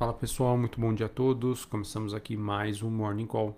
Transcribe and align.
Fala 0.00 0.14
pessoal, 0.14 0.56
muito 0.56 0.80
bom 0.80 0.94
dia 0.94 1.04
a 1.04 1.08
todos. 1.10 1.66
Começamos 1.66 2.14
aqui 2.14 2.34
mais 2.34 2.82
um 2.82 2.88
Morning 2.88 3.26
Call 3.26 3.54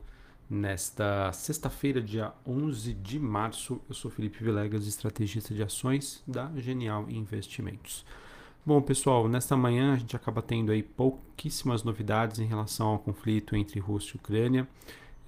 nesta 0.50 1.32
sexta-feira, 1.32 2.02
dia 2.02 2.32
11 2.44 2.94
de 2.94 3.20
março. 3.20 3.80
Eu 3.88 3.94
sou 3.94 4.10
Felipe 4.10 4.42
Vilegas, 4.42 4.88
estrategista 4.88 5.54
de 5.54 5.62
ações 5.62 6.20
da 6.26 6.50
Genial 6.56 7.08
Investimentos. 7.08 8.04
Bom 8.66 8.82
pessoal, 8.82 9.28
nesta 9.28 9.56
manhã 9.56 9.92
a 9.92 9.96
gente 9.96 10.16
acaba 10.16 10.42
tendo 10.42 10.72
aí 10.72 10.82
pouquíssimas 10.82 11.84
novidades 11.84 12.40
em 12.40 12.46
relação 12.46 12.88
ao 12.88 12.98
conflito 12.98 13.54
entre 13.54 13.78
Rússia 13.78 14.16
e 14.16 14.18
Ucrânia. 14.18 14.66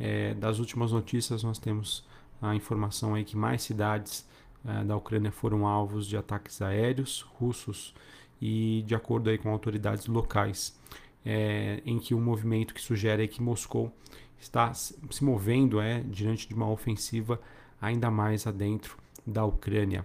É, 0.00 0.34
das 0.34 0.58
últimas 0.58 0.90
notícias 0.90 1.44
nós 1.44 1.60
temos 1.60 2.04
a 2.42 2.56
informação 2.56 3.14
aí 3.14 3.22
que 3.22 3.36
mais 3.36 3.62
cidades 3.62 4.28
é, 4.66 4.82
da 4.82 4.96
Ucrânia 4.96 5.30
foram 5.30 5.64
alvos 5.64 6.08
de 6.08 6.16
ataques 6.16 6.60
aéreos 6.60 7.20
russos 7.38 7.94
e 8.42 8.82
de 8.84 8.96
acordo 8.96 9.30
aí 9.30 9.38
com 9.38 9.48
autoridades 9.50 10.06
locais 10.06 10.76
é, 11.25 11.80
em 11.85 11.98
que 11.98 12.14
o 12.14 12.18
um 12.18 12.21
movimento 12.21 12.75
que 12.75 12.80
sugere 12.80 13.26
que 13.29 13.43
Moscou 13.43 13.93
está 14.39 14.72
se 14.75 15.25
movendo 15.25 15.81
é, 15.81 16.00
diante 16.00 16.48
de 16.48 16.54
uma 16.54 16.68
ofensiva 16.68 17.40
ainda 17.81 18.11
mais 18.11 18.46
adentro 18.46 18.96
da 19.26 19.45
Ucrânia. 19.45 20.04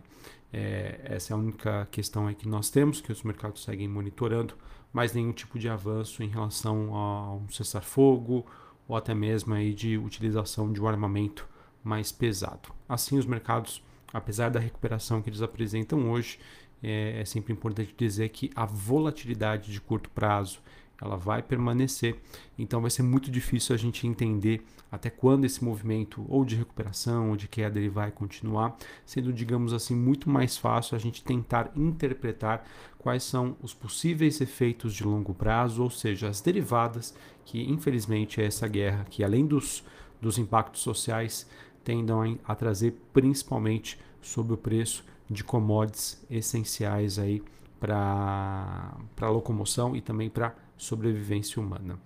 É, 0.51 0.99
essa 1.03 1.33
é 1.33 1.35
a 1.35 1.37
única 1.37 1.87
questão 1.91 2.27
aí 2.27 2.35
que 2.35 2.47
nós 2.47 2.69
temos, 2.69 3.01
que 3.01 3.11
os 3.11 3.21
mercados 3.23 3.63
seguem 3.63 3.87
monitorando, 3.87 4.55
mas 4.91 5.13
nenhum 5.13 5.31
tipo 5.31 5.59
de 5.59 5.69
avanço 5.69 6.23
em 6.23 6.27
relação 6.27 6.95
a 6.95 7.35
um 7.35 7.49
cessar-fogo 7.49 8.45
ou 8.87 8.95
até 8.95 9.13
mesmo 9.13 9.53
aí 9.53 9.73
de 9.73 9.97
utilização 9.97 10.71
de 10.73 10.81
um 10.81 10.87
armamento 10.87 11.47
mais 11.83 12.11
pesado. 12.11 12.69
Assim, 12.87 13.17
os 13.17 13.25
mercados, 13.25 13.83
apesar 14.11 14.49
da 14.49 14.59
recuperação 14.59 15.21
que 15.21 15.29
eles 15.29 15.41
apresentam 15.41 16.09
hoje, 16.09 16.39
é, 16.81 17.21
é 17.21 17.25
sempre 17.25 17.53
importante 17.53 17.93
dizer 17.95 18.29
que 18.29 18.49
a 18.55 18.65
volatilidade 18.65 19.71
de 19.71 19.79
curto 19.79 20.09
prazo 20.09 20.59
ela 21.01 21.15
vai 21.15 21.41
permanecer. 21.41 22.15
Então 22.57 22.81
vai 22.81 22.89
ser 22.89 23.03
muito 23.03 23.31
difícil 23.31 23.73
a 23.73 23.77
gente 23.77 24.05
entender 24.05 24.65
até 24.91 25.09
quando 25.09 25.45
esse 25.45 25.63
movimento 25.63 26.25
ou 26.27 26.43
de 26.43 26.55
recuperação 26.55 27.29
ou 27.29 27.35
de 27.35 27.47
queda 27.47 27.79
ele 27.79 27.89
vai 27.89 28.11
continuar, 28.11 28.77
sendo, 29.05 29.31
digamos 29.31 29.73
assim, 29.73 29.95
muito 29.95 30.29
mais 30.29 30.57
fácil 30.57 30.95
a 30.95 30.99
gente 30.99 31.23
tentar 31.23 31.71
interpretar 31.75 32.65
quais 32.97 33.23
são 33.23 33.55
os 33.61 33.73
possíveis 33.73 34.41
efeitos 34.41 34.93
de 34.93 35.03
longo 35.03 35.33
prazo, 35.33 35.83
ou 35.83 35.89
seja, 35.89 36.27
as 36.27 36.41
derivadas 36.41 37.15
que 37.45 37.61
infelizmente 37.69 38.41
é 38.41 38.45
essa 38.45 38.67
guerra 38.67 39.05
que 39.09 39.23
além 39.23 39.45
dos, 39.45 39.83
dos 40.21 40.37
impactos 40.37 40.81
sociais 40.81 41.47
tendam 41.83 42.37
a, 42.43 42.55
trazer 42.55 42.95
principalmente 43.13 43.97
sobre 44.21 44.53
o 44.53 44.57
preço 44.57 45.03
de 45.29 45.43
commodities 45.43 46.23
essenciais 46.29 47.17
aí 47.17 47.41
para 47.79 48.97
a 49.21 49.29
locomoção 49.29 49.95
e 49.95 50.01
também 50.01 50.29
para 50.29 50.55
sobrevivência 50.77 51.61
humana. 51.61 51.99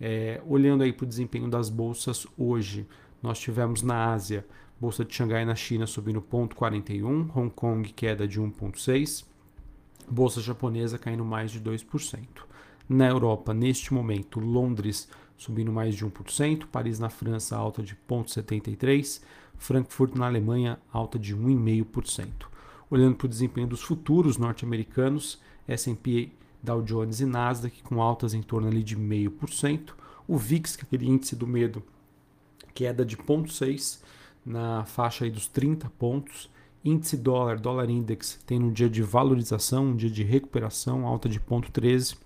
É, 0.00 0.40
olhando 0.46 0.82
aí 0.82 0.92
para 0.92 1.04
o 1.04 1.08
desempenho 1.08 1.48
das 1.48 1.68
bolsas 1.68 2.26
hoje, 2.36 2.86
nós 3.22 3.38
tivemos 3.38 3.82
na 3.82 4.12
Ásia, 4.12 4.46
bolsa 4.80 5.04
de 5.04 5.14
Xangai 5.14 5.44
na 5.44 5.54
China 5.54 5.86
subindo 5.86 6.22
0,41, 6.22 7.30
Hong 7.34 7.50
Kong 7.50 7.92
queda 7.92 8.26
de 8.26 8.40
1,6, 8.40 9.24
bolsa 10.10 10.40
japonesa 10.40 10.98
caindo 10.98 11.24
mais 11.24 11.50
de 11.50 11.60
2%. 11.60 12.18
Na 12.88 13.08
Europa, 13.08 13.54
neste 13.54 13.94
momento, 13.94 14.40
Londres 14.40 15.08
subindo 15.36 15.72
mais 15.72 15.94
de 15.94 16.04
1%, 16.04 16.66
Paris 16.66 16.98
na 16.98 17.08
França 17.08 17.56
alta 17.56 17.82
de 17.82 17.96
0,73%, 18.08 19.22
Frankfurt 19.56 20.14
na 20.14 20.26
Alemanha 20.26 20.78
alta 20.92 21.18
de 21.18 21.36
1,5%. 21.36 22.49
Olhando 22.90 23.16
para 23.16 23.26
o 23.26 23.28
desempenho 23.28 23.68
dos 23.68 23.82
futuros 23.82 24.36
norte-americanos, 24.36 25.40
S&P 25.68 26.32
Dow 26.62 26.82
Jones 26.82 27.20
e 27.20 27.26
Nasdaq 27.26 27.82
com 27.82 28.02
altas 28.02 28.34
em 28.34 28.42
torno 28.42 28.68
ali 28.68 28.82
de 28.82 28.96
0,5%. 28.96 29.92
O 30.26 30.36
VIX, 30.36 30.76
que 30.76 30.82
é 30.82 30.86
aquele 30.86 31.08
índice 31.08 31.34
do 31.34 31.46
medo, 31.46 31.82
queda 32.74 33.04
de 33.04 33.16
0,6% 33.16 34.00
na 34.44 34.84
faixa 34.84 35.24
aí 35.24 35.30
dos 35.30 35.46
30 35.46 35.88
pontos. 35.98 36.50
Índice 36.84 37.16
dólar, 37.16 37.58
dólar 37.58 37.90
index, 37.90 38.40
tem 38.46 38.58
um 38.62 38.72
dia 38.72 38.88
de 38.88 39.02
valorização, 39.02 39.86
um 39.88 39.96
dia 39.96 40.10
de 40.10 40.22
recuperação, 40.22 41.06
alta 41.06 41.28
de 41.28 41.38
0,13% 41.38 42.16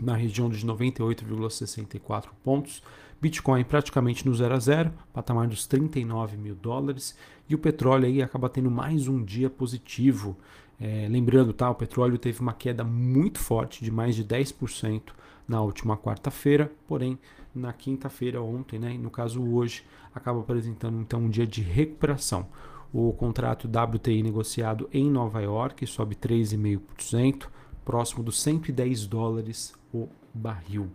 na 0.00 0.16
região 0.16 0.48
de 0.48 0.64
98,64 0.64 2.28
pontos. 2.42 2.82
Bitcoin 3.24 3.64
praticamente 3.64 4.26
no 4.26 4.34
0 4.34 4.54
a 4.54 4.58
0, 4.58 4.92
patamar 5.10 5.48
dos 5.48 5.66
39 5.66 6.36
mil 6.36 6.54
dólares. 6.54 7.16
E 7.48 7.54
o 7.54 7.58
petróleo 7.58 8.04
aí 8.04 8.20
acaba 8.20 8.50
tendo 8.50 8.70
mais 8.70 9.08
um 9.08 9.24
dia 9.24 9.48
positivo. 9.48 10.36
É, 10.78 11.08
lembrando, 11.08 11.54
tá, 11.54 11.70
o 11.70 11.74
petróleo 11.74 12.18
teve 12.18 12.42
uma 12.42 12.52
queda 12.52 12.84
muito 12.84 13.38
forte 13.38 13.82
de 13.82 13.90
mais 13.90 14.14
de 14.14 14.22
10% 14.22 15.14
na 15.48 15.62
última 15.62 15.96
quarta-feira, 15.96 16.70
porém 16.86 17.18
na 17.54 17.72
quinta-feira 17.72 18.42
ontem, 18.42 18.78
né, 18.78 18.92
no 18.98 19.10
caso 19.10 19.42
hoje, 19.42 19.84
acaba 20.14 20.40
apresentando 20.40 21.00
então 21.00 21.20
um 21.20 21.30
dia 21.30 21.46
de 21.46 21.62
recuperação. 21.62 22.46
O 22.92 23.10
contrato 23.14 23.66
WTI 23.66 24.22
negociado 24.22 24.86
em 24.92 25.10
Nova 25.10 25.40
York 25.40 25.86
sobe 25.86 26.14
3,5%, 26.14 27.46
próximo 27.86 28.22
dos 28.22 28.42
110 28.42 29.06
dólares 29.06 29.72
o 29.94 30.08
barril. 30.34 30.90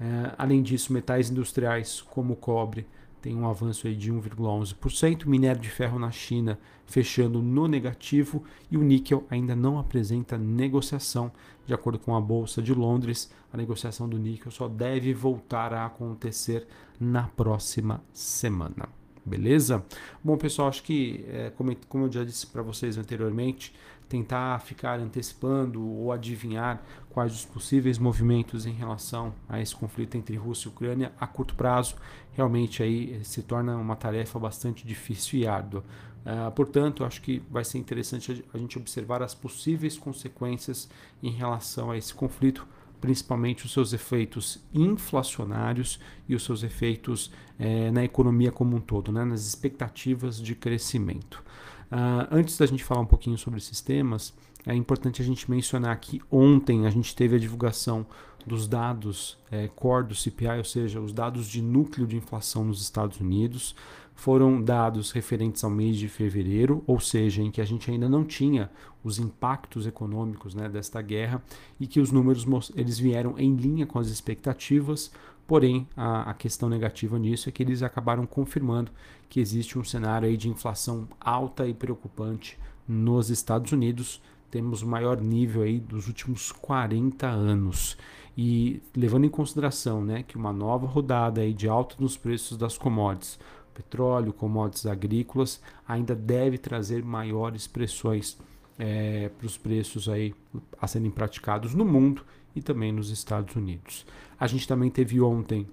É, 0.00 0.32
além 0.36 0.62
disso, 0.62 0.92
metais 0.92 1.30
industriais 1.30 2.02
como 2.02 2.34
o 2.34 2.36
cobre 2.36 2.86
tem 3.26 3.34
um 3.34 3.48
avanço 3.48 3.88
aí 3.88 3.96
de 3.96 4.12
1,11%, 4.12 5.26
minério 5.26 5.60
de 5.60 5.68
ferro 5.68 5.98
na 5.98 6.12
China 6.12 6.58
fechando 6.86 7.42
no 7.42 7.66
negativo 7.66 8.44
e 8.70 8.76
o 8.76 8.82
níquel 8.82 9.26
ainda 9.28 9.56
não 9.56 9.78
apresenta 9.78 10.38
negociação. 10.38 11.32
De 11.66 11.74
acordo 11.74 11.98
com 11.98 12.14
a 12.14 12.20
Bolsa 12.20 12.62
de 12.62 12.72
Londres, 12.72 13.28
a 13.52 13.56
negociação 13.56 14.08
do 14.08 14.16
níquel 14.16 14.52
só 14.52 14.68
deve 14.68 15.12
voltar 15.12 15.74
a 15.74 15.86
acontecer 15.86 16.68
na 17.00 17.24
próxima 17.24 18.00
semana. 18.12 18.88
Beleza? 19.24 19.84
Bom, 20.22 20.36
pessoal, 20.36 20.68
acho 20.68 20.84
que, 20.84 21.24
é, 21.28 21.50
como, 21.50 21.74
como 21.88 22.04
eu 22.04 22.12
já 22.12 22.22
disse 22.22 22.46
para 22.46 22.62
vocês 22.62 22.96
anteriormente, 22.96 23.74
tentar 24.08 24.58
ficar 24.60 24.98
antecipando 25.00 25.84
ou 25.84 26.12
adivinhar 26.12 26.82
quais 27.10 27.34
os 27.34 27.44
possíveis 27.44 27.98
movimentos 27.98 28.66
em 28.66 28.72
relação 28.72 29.34
a 29.48 29.60
esse 29.60 29.74
conflito 29.74 30.16
entre 30.16 30.36
Rússia 30.36 30.68
e 30.68 30.70
Ucrânia 30.70 31.12
a 31.18 31.26
curto 31.26 31.54
prazo 31.54 31.96
realmente 32.32 32.82
aí 32.82 33.20
se 33.24 33.42
torna 33.42 33.76
uma 33.76 33.96
tarefa 33.96 34.38
bastante 34.38 34.86
difícil 34.86 35.40
e 35.40 35.46
árdua. 35.46 35.82
Uh, 36.24 36.50
portanto, 36.52 37.04
acho 37.04 37.22
que 37.22 37.42
vai 37.50 37.64
ser 37.64 37.78
interessante 37.78 38.44
a 38.52 38.58
gente 38.58 38.76
observar 38.76 39.22
as 39.22 39.34
possíveis 39.34 39.96
consequências 39.96 40.88
em 41.22 41.30
relação 41.30 41.90
a 41.90 41.96
esse 41.96 42.12
conflito 42.12 42.66
principalmente 43.00 43.66
os 43.66 43.72
seus 43.72 43.92
efeitos 43.92 44.58
inflacionários 44.72 46.00
e 46.28 46.34
os 46.34 46.44
seus 46.44 46.62
efeitos 46.62 47.30
é, 47.58 47.90
na 47.90 48.04
economia 48.04 48.50
como 48.50 48.76
um 48.76 48.80
todo, 48.80 49.12
né, 49.12 49.24
nas 49.24 49.46
expectativas 49.46 50.40
de 50.40 50.54
crescimento. 50.54 51.42
Uh, 51.90 52.26
antes 52.30 52.58
da 52.58 52.66
gente 52.66 52.82
falar 52.82 53.00
um 53.00 53.06
pouquinho 53.06 53.38
sobre 53.38 53.58
esses 53.58 53.80
temas, 53.80 54.34
é 54.66 54.74
importante 54.74 55.22
a 55.22 55.24
gente 55.24 55.50
mencionar 55.50 55.96
que 56.00 56.20
ontem 56.30 56.86
a 56.86 56.90
gente 56.90 57.14
teve 57.14 57.36
a 57.36 57.38
divulgação 57.38 58.04
dos 58.44 58.66
dados 58.68 59.38
é, 59.50 59.68
core 59.68 60.06
do 60.06 60.14
CPI, 60.14 60.58
ou 60.58 60.64
seja, 60.64 61.00
os 61.00 61.12
dados 61.12 61.46
de 61.46 61.60
núcleo 61.60 62.06
de 62.06 62.16
inflação 62.16 62.64
nos 62.64 62.80
Estados 62.80 63.20
Unidos 63.20 63.74
foram 64.16 64.62
dados 64.62 65.12
referentes 65.12 65.62
ao 65.62 65.70
mês 65.70 65.96
de 65.96 66.08
fevereiro, 66.08 66.82
ou 66.86 66.98
seja, 66.98 67.42
em 67.42 67.50
que 67.50 67.60
a 67.60 67.64
gente 67.64 67.90
ainda 67.90 68.08
não 68.08 68.24
tinha 68.24 68.70
os 69.04 69.18
impactos 69.18 69.86
econômicos 69.86 70.54
né, 70.54 70.68
desta 70.68 71.00
guerra 71.02 71.40
e 71.78 71.86
que 71.86 72.00
os 72.00 72.10
números 72.10 72.46
eles 72.74 72.98
vieram 72.98 73.38
em 73.38 73.54
linha 73.54 73.86
com 73.86 73.98
as 73.98 74.08
expectativas, 74.08 75.12
porém 75.46 75.86
a, 75.94 76.30
a 76.30 76.34
questão 76.34 76.68
negativa 76.68 77.18
nisso 77.18 77.48
é 77.48 77.52
que 77.52 77.62
eles 77.62 77.82
acabaram 77.82 78.26
confirmando 78.26 78.90
que 79.28 79.38
existe 79.38 79.78
um 79.78 79.84
cenário 79.84 80.26
aí 80.26 80.36
de 80.36 80.48
inflação 80.48 81.06
alta 81.20 81.68
e 81.68 81.74
preocupante 81.74 82.58
nos 82.88 83.28
Estados 83.28 83.70
Unidos, 83.70 84.20
temos 84.50 84.80
o 84.80 84.86
maior 84.86 85.20
nível 85.20 85.62
aí 85.62 85.78
dos 85.78 86.08
últimos 86.08 86.50
40 86.52 87.26
anos. 87.26 87.98
E 88.38 88.82
levando 88.94 89.24
em 89.24 89.30
consideração 89.30 90.04
né, 90.04 90.22
que 90.22 90.36
uma 90.36 90.52
nova 90.52 90.86
rodada 90.86 91.40
aí 91.40 91.52
de 91.52 91.68
alta 91.68 91.96
nos 91.98 92.16
preços 92.16 92.56
das 92.56 92.78
commodities 92.78 93.38
petróleo, 93.76 94.32
commodities 94.32 94.86
agrícolas, 94.86 95.60
ainda 95.86 96.14
deve 96.14 96.56
trazer 96.56 97.04
maiores 97.04 97.66
pressões 97.66 98.38
é, 98.78 99.28
para 99.28 99.46
os 99.46 99.56
preços 99.56 100.08
aí 100.08 100.34
a 100.80 100.86
serem 100.86 101.10
praticados 101.10 101.74
no 101.74 101.84
mundo 101.84 102.24
e 102.54 102.62
também 102.62 102.90
nos 102.90 103.10
Estados 103.10 103.54
Unidos. 103.54 104.06
A 104.40 104.46
gente 104.46 104.66
também 104.66 104.90
teve 104.90 105.20
ontem 105.20 105.66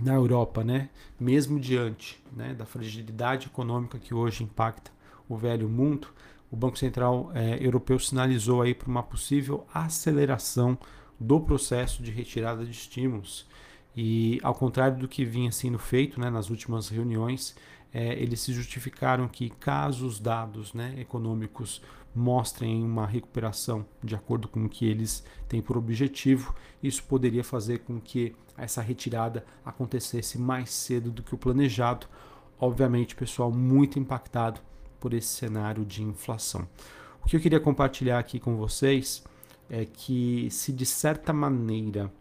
na 0.00 0.14
Europa, 0.14 0.64
né, 0.64 0.88
mesmo 1.18 1.60
diante 1.60 2.18
né, 2.34 2.54
da 2.54 2.64
fragilidade 2.64 3.46
econômica 3.46 3.98
que 3.98 4.14
hoje 4.14 4.42
impacta 4.42 4.90
o 5.28 5.36
velho 5.36 5.68
mundo, 5.68 6.08
o 6.50 6.56
Banco 6.56 6.76
Central 6.76 7.30
é, 7.32 7.64
Europeu 7.64 7.98
sinalizou 7.98 8.62
aí 8.62 8.74
para 8.74 8.88
uma 8.88 9.02
possível 9.02 9.64
aceleração 9.72 10.76
do 11.18 11.38
processo 11.38 12.02
de 12.02 12.10
retirada 12.10 12.64
de 12.64 12.72
estímulos. 12.72 13.46
E 13.96 14.38
ao 14.42 14.54
contrário 14.54 14.98
do 14.98 15.08
que 15.08 15.24
vinha 15.24 15.50
sendo 15.50 15.78
feito 15.78 16.20
né, 16.20 16.30
nas 16.30 16.50
últimas 16.50 16.88
reuniões, 16.88 17.54
é, 17.92 18.14
eles 18.20 18.40
se 18.40 18.52
justificaram 18.52 19.26
que 19.26 19.50
caso 19.50 20.06
os 20.06 20.20
dados 20.20 20.72
né, 20.72 20.94
econômicos 20.98 21.82
mostrem 22.14 22.82
uma 22.82 23.06
recuperação 23.06 23.86
de 24.02 24.14
acordo 24.14 24.48
com 24.48 24.64
o 24.64 24.68
que 24.68 24.86
eles 24.86 25.24
têm 25.48 25.60
por 25.60 25.76
objetivo. 25.76 26.54
Isso 26.82 27.02
poderia 27.04 27.44
fazer 27.44 27.78
com 27.78 28.00
que 28.00 28.34
essa 28.56 28.82
retirada 28.82 29.44
acontecesse 29.64 30.38
mais 30.38 30.70
cedo 30.70 31.10
do 31.10 31.22
que 31.22 31.34
o 31.34 31.38
planejado. 31.38 32.06
Obviamente, 32.58 33.14
pessoal, 33.14 33.50
muito 33.50 33.98
impactado 33.98 34.60
por 34.98 35.14
esse 35.14 35.28
cenário 35.28 35.84
de 35.84 36.02
inflação. 36.02 36.68
O 37.22 37.28
que 37.28 37.36
eu 37.36 37.40
queria 37.40 37.60
compartilhar 37.60 38.18
aqui 38.18 38.38
com 38.38 38.56
vocês 38.56 39.24
é 39.68 39.84
que, 39.84 40.48
se 40.50 40.72
de 40.72 40.84
certa 40.84 41.32
maneira 41.32 42.12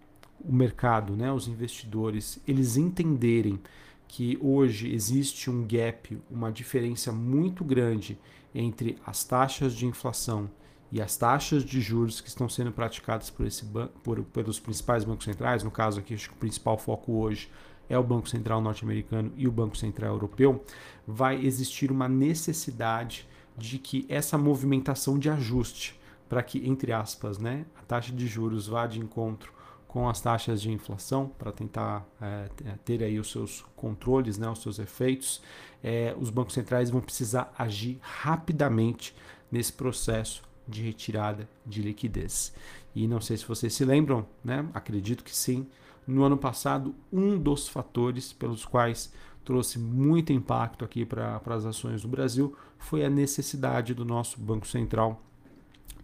o 0.44 0.54
mercado, 0.54 1.16
né, 1.16 1.32
os 1.32 1.48
investidores, 1.48 2.40
eles 2.48 2.78
entenderem 2.78 3.60
que 4.08 4.38
hoje 4.42 4.94
existe 4.94 5.50
um 5.50 5.66
gap, 5.68 6.18
uma 6.30 6.52
diferença 6.52 7.12
muito 7.12 7.64
grande 7.64 8.18
entre 8.54 8.98
as 9.06 9.24
taxas 9.24 9.74
de 9.74 9.86
inflação 9.86 10.50
e 10.92 11.00
as 11.00 11.16
taxas 11.16 11.64
de 11.64 11.80
juros 11.80 12.20
que 12.20 12.28
estão 12.28 12.50
sendo 12.50 12.72
praticadas 12.72 13.30
por 13.30 13.46
esse 13.46 13.64
por, 14.04 14.24
pelos 14.24 14.60
principais 14.60 15.04
bancos 15.04 15.26
centrais, 15.26 15.64
no 15.64 15.70
caso 15.70 16.00
aqui, 16.00 16.16
acho 16.16 16.30
que 16.30 16.36
o 16.36 16.40
principal 16.40 16.78
foco 16.78 17.14
hoje 17.14 17.50
é 17.88 17.98
o 17.98 18.04
Banco 18.04 18.28
Central 18.28 18.62
norte-americano 18.62 19.32
e 19.36 19.48
o 19.48 19.52
Banco 19.52 19.78
Central 19.78 20.14
europeu, 20.14 20.64
vai 21.08 21.44
existir 21.44 21.92
uma 21.92 22.08
necessidade 22.08 23.28
de 23.58 23.78
que 23.78 24.06
essa 24.10 24.38
movimentação 24.38 25.20
de 25.20 25.30
ajuste 25.30 26.00
para 26.28 26.44
que, 26.44 26.68
entre 26.68 26.92
aspas, 26.92 27.40
né, 27.40 27.66
a 27.80 27.84
taxa 27.84 28.14
de 28.14 28.28
juros 28.28 28.68
vá 28.68 28.86
de 28.88 29.00
encontro 29.00 29.52
com 29.90 30.08
as 30.08 30.22
taxas 30.22 30.62
de 30.62 30.72
inflação 30.72 31.32
para 31.38 31.52
tentar 31.52 32.06
é, 32.22 32.48
ter 32.86 33.04
aí 33.04 33.20
os 33.20 33.32
seus 33.32 33.66
controles, 33.76 34.38
né, 34.38 34.48
os 34.48 34.62
seus 34.62 34.78
efeitos, 34.78 35.42
é, 35.84 36.16
os 36.18 36.30
bancos 36.30 36.54
centrais 36.54 36.92
vão 36.92 37.02
precisar 37.02 37.52
agir 37.58 37.98
rapidamente 38.00 39.16
nesse 39.52 39.74
processo 39.74 40.44
de 40.68 40.84
retirada 40.84 41.50
de 41.66 41.82
liquidez. 41.82 42.54
E 42.94 43.08
não 43.08 43.20
sei 43.20 43.36
se 43.36 43.46
vocês 43.46 43.74
se 43.74 43.84
lembram, 43.84 44.28
né? 44.44 44.68
Acredito 44.76 45.24
que 45.24 45.36
sim. 45.36 45.68
No 46.06 46.24
ano 46.24 46.38
passado, 46.38 46.94
um 47.12 47.38
dos 47.40 47.68
fatores 47.68 48.32
pelos 48.32 48.66
quais 48.66 49.12
trouxe 49.44 49.80
muito 49.80 50.32
impacto 50.32 50.86
aqui 50.86 51.04
para 51.04 51.42
as 51.48 51.66
ações 51.66 52.04
do 52.04 52.08
Brasil 52.08 52.56
foi 52.78 53.04
a 53.04 53.10
necessidade 53.10 53.96
do 53.96 54.06
nosso 54.06 54.40
Banco 54.40 54.68
Central 54.68 55.20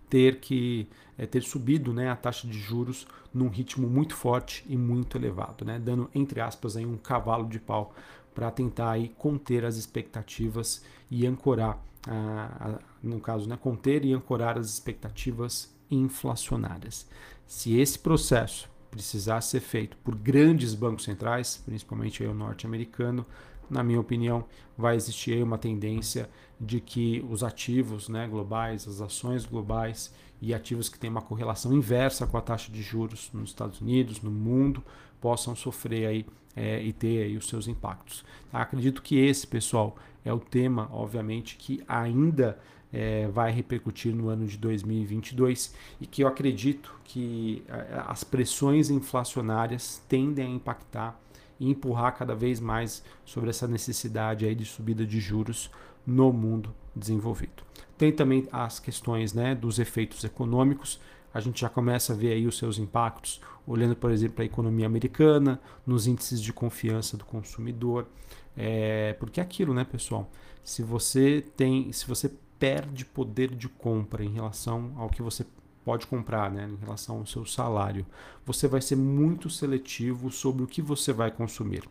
ter 0.10 0.40
que 0.40 0.88
é, 1.18 1.25
ter 1.25 1.42
subido 1.42 1.94
né, 1.94 2.10
a 2.10 2.16
taxa 2.16 2.48
de 2.48 2.57
juros 2.57 3.07
num 3.34 3.48
ritmo 3.48 3.88
muito 3.88 4.16
forte 4.16 4.63
e 4.68 4.78
muito 4.78 5.18
elevado, 5.18 5.63
né, 5.66 5.80
dando 5.80 6.10
entre 6.13 6.42
aspas 6.42 6.75
aí 6.75 6.86
um 6.86 6.98
cavalo 6.98 7.48
de 7.48 7.60
pau 7.60 7.94
para 8.34 8.52
tentar 8.52 8.92
aí 8.92 9.10
conter 9.18 9.63
as 9.63 9.78
expectativas 9.78 10.84
e 11.10 11.25
ancorar, 11.25 11.81
a, 12.06 12.75
a, 12.75 12.80
no 13.02 13.19
caso, 13.19 13.48
né, 13.48 13.57
conter 13.57 14.04
e 14.04 14.13
ancorar 14.13 14.57
as 14.57 14.68
expectativas 14.69 15.74
inflacionárias. 15.90 17.07
Se 17.48 17.78
esse 17.78 17.98
processo 17.98 18.69
precisar 18.92 19.42
ser 19.42 19.60
feito 19.60 19.96
por 19.98 20.16
grandes 20.16 20.74
bancos 20.74 21.04
centrais, 21.04 21.62
principalmente 21.66 22.24
o 22.24 22.34
norte-americano, 22.34 23.25
na 23.69 23.83
minha 23.83 24.00
opinião, 24.00 24.45
vai 24.77 24.95
existir 24.95 25.41
uma 25.44 25.57
tendência 25.57 26.29
de 26.59 26.79
que 26.79 27.25
os 27.29 27.44
ativos 27.44 28.09
né, 28.09 28.27
globais, 28.27 28.88
as 28.88 29.01
ações 29.01 29.45
globais 29.45 30.13
e 30.41 30.53
ativos 30.53 30.89
que 30.89 31.00
têm 31.00 31.09
uma 31.09 31.21
correlação 31.21 31.73
inversa 31.73 32.27
com 32.27 32.38
a 32.38 32.41
taxa 32.41 32.71
de 32.71 32.81
juros 32.81 33.29
nos 33.33 33.50
Estados 33.50 33.81
Unidos, 33.81 34.21
no 34.21 34.31
mundo, 34.31 34.83
possam 35.19 35.56
sofrer 35.56 36.07
aí 36.07 36.25
é, 36.56 36.81
e 36.81 36.94
ter 36.94 37.23
aí 37.23 37.38
os 37.38 37.47
seus 37.47 37.67
impactos. 37.67 38.23
Acredito 38.51 39.01
que 39.01 39.17
esse, 39.17 39.45
pessoal, 39.45 39.95
é 40.23 40.33
o 40.33 40.39
tema, 40.39 40.89
obviamente, 40.91 41.57
que 41.57 41.83
ainda 41.88 42.57
é, 42.91 43.27
vai 43.27 43.51
repercutir 43.51 44.15
no 44.15 44.29
ano 44.29 44.47
de 44.47 44.57
2022 44.57 45.75
e 46.00 46.07
que 46.07 46.23
eu 46.23 46.27
acredito 46.27 46.95
que 47.03 47.63
é, 47.68 48.03
as 48.07 48.23
pressões 48.23 48.89
inflacionárias 48.89 50.01
tendem 50.07 50.45
a 50.45 50.50
impactar 50.50 51.19
e 51.60 51.69
empurrar 51.69 52.16
cada 52.18 52.36
vez 52.36 52.60
mais 52.60 53.04
sobre 53.24 53.50
essa 53.50 53.68
necessidade 53.68 54.46
aí 54.46 54.56
de 54.56 54.66
subida 54.66 55.06
de 55.06 55.19
juros 55.19 55.69
no 56.06 56.31
mundo 56.31 56.74
desenvolvido. 56.96 57.63
Tem 57.98 58.12
também 58.12 58.48
as 58.52 58.80
questões 58.80 59.34
né, 59.34 59.56
dos 59.56 59.80
efeitos 59.80 60.24
econômicos. 60.24 61.00
A 61.34 61.40
gente 61.40 61.62
já 61.62 61.69
começa 61.69 62.13
a 62.13 62.16
ver 62.16 62.34
aí 62.34 62.46
os 62.46 62.57
seus 62.57 62.78
impactos, 62.78 63.42
olhando, 63.66 63.96
por 63.96 64.12
exemplo, 64.12 64.42
a 64.42 64.46
economia 64.46 64.86
americana, 64.86 65.60
nos 65.86 66.07
índices 66.07 66.42
de 66.42 66.54
confiança 66.54 67.18
do 67.18 67.25
consumidor. 67.25 68.07
É, 68.56 69.13
porque 69.13 69.40
é 69.40 69.44
aquilo, 69.44 69.74
né, 69.74 69.84
pessoal? 69.84 70.30
Se 70.63 70.81
você 70.81 71.44
tem, 71.56 71.92
se 71.92 72.07
você 72.07 72.31
perde 72.57 73.06
poder 73.06 73.54
de 73.54 73.68
compra 73.68 74.24
em 74.24 74.34
relação 74.34 74.94
ao 74.98 75.10
que 75.10 75.22
você 75.22 75.46
pode 75.85 76.07
comprar 76.07 76.51
né, 76.51 76.67
em 76.67 76.83
relação 76.83 77.19
ao 77.19 77.25
seu 77.27 77.45
salário. 77.45 78.05
Você 78.43 78.67
vai 78.67 78.81
ser 78.81 78.95
muito 78.95 79.49
seletivo 79.49 80.31
sobre 80.31 80.63
o 80.63 80.67
que 80.67 80.81
você 80.81 81.13
vai 81.13 81.29
consumir. 81.29 81.83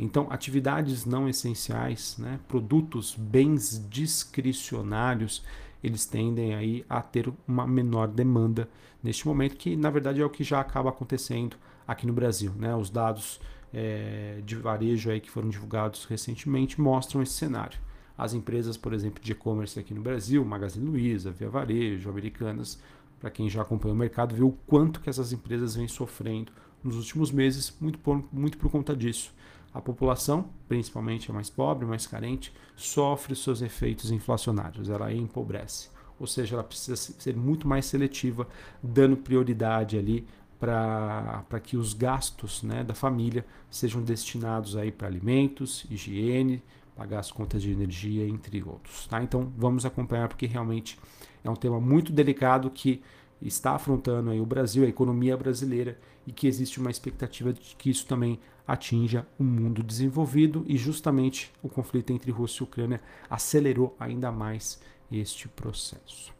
Então, 0.00 0.26
atividades 0.30 1.04
não 1.04 1.28
essenciais, 1.28 2.16
né, 2.18 2.40
produtos, 2.48 3.14
bens 3.14 3.86
discricionários, 3.88 5.44
eles 5.82 6.06
tendem 6.06 6.54
aí 6.54 6.84
a 6.88 7.02
ter 7.02 7.30
uma 7.46 7.66
menor 7.66 8.08
demanda 8.08 8.68
neste 9.02 9.28
momento, 9.28 9.56
que 9.56 9.76
na 9.76 9.90
verdade 9.90 10.22
é 10.22 10.24
o 10.24 10.30
que 10.30 10.42
já 10.42 10.58
acaba 10.58 10.88
acontecendo 10.88 11.56
aqui 11.86 12.06
no 12.06 12.12
Brasil. 12.14 12.52
Né? 12.56 12.74
Os 12.74 12.88
dados 12.88 13.38
é, 13.72 14.40
de 14.44 14.56
varejo 14.56 15.10
aí 15.10 15.20
que 15.20 15.30
foram 15.30 15.50
divulgados 15.50 16.06
recentemente 16.06 16.80
mostram 16.80 17.22
esse 17.22 17.34
cenário. 17.34 17.78
As 18.16 18.32
empresas, 18.32 18.76
por 18.76 18.92
exemplo, 18.92 19.22
de 19.22 19.32
e-commerce 19.32 19.78
aqui 19.78 19.92
no 19.92 20.00
Brasil, 20.00 20.44
Magazine 20.44 20.86
Luiza, 20.86 21.32
Via 21.32 21.50
Varejo, 21.50 22.08
Americanas, 22.08 22.80
para 23.20 23.30
quem 23.30 23.48
já 23.48 23.62
acompanha 23.62 23.94
o 23.94 23.96
mercado, 23.96 24.34
ver 24.34 24.42
o 24.42 24.52
quanto 24.66 25.00
que 25.00 25.08
essas 25.08 25.32
empresas 25.32 25.74
vêm 25.74 25.88
sofrendo 25.88 26.52
nos 26.82 26.96
últimos 26.96 27.30
meses, 27.30 27.74
muito 27.80 27.98
por, 27.98 28.22
muito 28.32 28.58
por 28.58 28.70
conta 28.70 28.94
disso. 28.94 29.32
A 29.72 29.80
população, 29.80 30.50
principalmente 30.68 31.30
a 31.30 31.34
mais 31.34 31.50
pobre, 31.50 31.86
mais 31.86 32.06
carente, 32.06 32.52
sofre 32.76 33.32
os 33.32 33.42
seus 33.42 33.62
efeitos 33.62 34.10
inflacionários, 34.10 34.88
ela 34.88 35.12
empobrece. 35.12 35.88
Ou 36.20 36.26
seja, 36.26 36.54
ela 36.54 36.62
precisa 36.62 36.94
ser 36.96 37.36
muito 37.36 37.66
mais 37.66 37.86
seletiva, 37.86 38.46
dando 38.82 39.16
prioridade 39.16 39.98
ali 39.98 40.26
para 40.60 41.60
que 41.62 41.76
os 41.76 41.92
gastos 41.92 42.62
né, 42.62 42.84
da 42.84 42.94
família 42.94 43.44
sejam 43.70 44.02
destinados 44.02 44.76
aí 44.76 44.92
para 44.92 45.08
alimentos, 45.08 45.84
higiene, 45.90 46.62
pagar 46.94 47.18
as 47.18 47.32
contas 47.32 47.62
de 47.62 47.72
energia, 47.72 48.26
entre 48.26 48.62
outros. 48.62 49.06
Tá? 49.06 49.22
Então 49.22 49.52
vamos 49.56 49.84
acompanhar 49.84 50.28
porque 50.28 50.46
realmente 50.46 50.98
é 51.44 51.50
um 51.50 51.54
tema 51.54 51.78
muito 51.78 52.10
delicado 52.10 52.70
que 52.70 53.02
está 53.40 53.72
afrontando 53.72 54.30
aí 54.30 54.40
o 54.40 54.46
Brasil, 54.46 54.84
a 54.84 54.88
economia 54.88 55.36
brasileira 55.36 55.98
e 56.26 56.32
que 56.32 56.46
existe 56.46 56.80
uma 56.80 56.90
expectativa 56.90 57.52
de 57.52 57.76
que 57.76 57.90
isso 57.90 58.06
também 58.06 58.40
atinja 58.66 59.26
o 59.38 59.44
mundo 59.44 59.82
desenvolvido 59.82 60.64
e 60.66 60.76
justamente 60.78 61.52
o 61.62 61.68
conflito 61.68 62.10
entre 62.12 62.30
Rússia 62.30 62.62
e 62.62 62.64
Ucrânia 62.64 63.00
acelerou 63.28 63.94
ainda 64.00 64.32
mais 64.32 64.80
este 65.12 65.46
processo. 65.48 66.32